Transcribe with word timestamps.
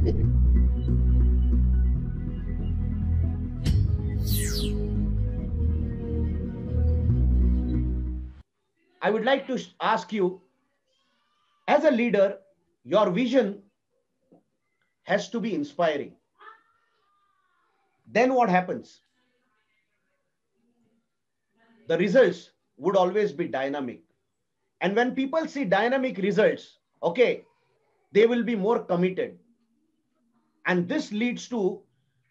I 0.00 0.06
would 9.10 9.26
like 9.26 9.46
to 9.48 9.58
ask 9.82 10.10
you, 10.10 10.40
as 11.68 11.84
a 11.84 11.90
leader, 11.90 12.38
your 12.84 13.10
vision 13.10 13.62
has 15.02 15.28
to 15.30 15.40
be 15.40 15.54
inspiring. 15.54 16.12
Then 18.10 18.32
what 18.32 18.48
happens? 18.48 19.00
The 21.88 21.98
results 21.98 22.52
would 22.78 22.96
always 22.96 23.32
be 23.32 23.48
dynamic. 23.48 24.00
And 24.80 24.96
when 24.96 25.14
people 25.14 25.46
see 25.46 25.66
dynamic 25.66 26.16
results, 26.16 26.78
okay, 27.02 27.44
they 28.12 28.26
will 28.26 28.42
be 28.42 28.54
more 28.54 28.78
committed. 28.78 29.38
And 30.66 30.88
this 30.88 31.12
leads 31.12 31.48
to 31.48 31.80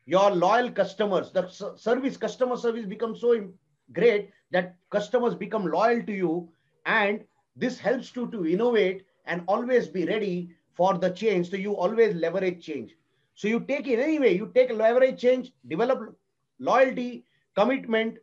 your 0.05 0.31
loyal 0.31 0.71
customers. 0.71 1.31
The 1.31 1.47
service, 1.77 2.17
customer 2.17 2.57
service 2.57 2.85
becomes 2.85 3.21
so 3.21 3.47
great 3.93 4.31
that 4.51 4.75
customers 4.89 5.35
become 5.35 5.65
loyal 5.65 6.03
to 6.03 6.11
you. 6.11 6.49
And 6.85 7.23
this 7.55 7.79
helps 7.79 8.15
you 8.15 8.29
to 8.31 8.47
innovate 8.47 9.05
and 9.25 9.43
always 9.47 9.87
be 9.87 10.05
ready 10.05 10.49
for 10.73 10.97
the 10.97 11.09
change. 11.09 11.49
So 11.49 11.57
you 11.57 11.75
always 11.75 12.15
leverage 12.15 12.65
change. 12.65 12.95
So 13.35 13.47
you 13.47 13.59
take 13.61 13.87
it 13.87 13.99
anyway, 13.99 14.35
you 14.35 14.51
take 14.53 14.71
leverage 14.71 15.21
change, 15.21 15.51
develop 15.67 16.15
loyalty, 16.59 17.25
commitment, 17.55 18.17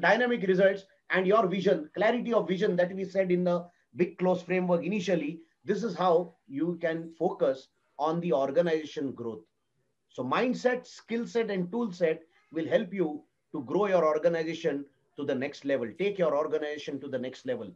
dynamic 0.00 0.42
results, 0.42 0.84
and 1.10 1.26
your 1.26 1.46
vision, 1.46 1.88
clarity 1.94 2.32
of 2.32 2.48
vision 2.48 2.76
that 2.76 2.94
we 2.94 3.04
said 3.04 3.30
in 3.30 3.44
the 3.44 3.66
big 3.94 4.18
close 4.18 4.42
framework 4.42 4.84
initially, 4.84 5.40
this 5.64 5.82
is 5.84 5.94
how 5.94 6.34
you 6.48 6.78
can 6.80 7.12
focus 7.18 7.68
on 7.98 8.20
the 8.20 8.32
organization 8.32 9.12
growth. 9.12 9.42
So 10.08 10.22
mindset, 10.24 10.86
skill 10.86 11.26
set, 11.26 11.50
and 11.50 11.70
tool 11.70 11.92
set 11.92 12.22
will 12.52 12.66
help 12.66 12.92
you 12.92 13.22
to 13.52 13.62
grow 13.62 13.86
your 13.86 14.04
organization 14.04 14.84
to 15.16 15.24
the 15.24 15.34
next 15.34 15.64
level, 15.64 15.88
take 15.98 16.18
your 16.18 16.36
organization 16.36 17.00
to 17.00 17.08
the 17.08 17.18
next 17.18 17.46
level. 17.46 17.70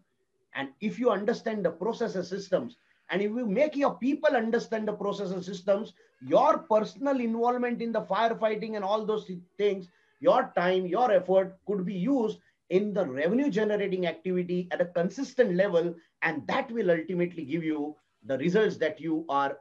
And 0.55 0.69
if 0.81 0.99
you 0.99 1.11
understand 1.11 1.65
the 1.65 1.71
processes 1.71 2.29
systems, 2.29 2.77
and 3.11 3.21
if 3.23 3.31
you 3.31 3.47
make 3.47 3.77
your 3.77 3.95
people 3.97 4.37
understand 4.37 4.87
the 4.87 4.93
processes 4.93 5.47
systems, 5.47 5.95
your 6.21 6.59
personal 6.59 7.19
involvement 7.19 7.83
in 7.83 7.93
the 7.93 8.03
firefighting 8.03 8.77
and 8.77 8.85
all 8.85 9.05
those 9.05 9.31
things, 9.59 9.89
your 10.21 10.53
time, 10.57 10.87
your 10.87 11.11
effort 11.11 11.59
could 11.67 11.85
be 11.85 11.95
used 11.95 12.39
in 12.69 12.95
the 12.95 13.05
revenue 13.05 13.51
generating 13.51 14.07
activity 14.07 14.69
at 14.71 14.81
a 14.81 14.85
consistent 14.85 15.55
level 15.57 15.95
and 16.23 16.47
that 16.47 16.71
will 16.71 16.91
ultimately 16.91 17.45
give 17.45 17.65
you 17.65 17.97
the 18.27 18.39
results 18.39 18.77
that 18.77 19.01
you 19.01 19.25
are 19.29 19.59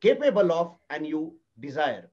capable 0.00 0.52
of 0.52 0.76
and 0.90 1.06
you 1.06 1.34
desire 1.58 2.10